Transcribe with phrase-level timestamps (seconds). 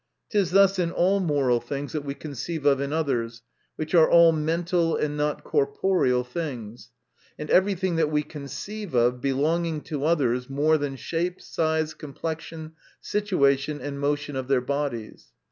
[0.33, 3.43] It is thus in all moral things that we conceive of in others,
[3.75, 6.89] which are all men tal, and not corporeal things;
[7.37, 12.71] and every thing that we conceive of belonging to others, more than shape, size, complexion,
[12.99, 14.89] situation, and motion of their THE NATURE OF VIRTUE.
[14.89, 15.33] 287 bodies.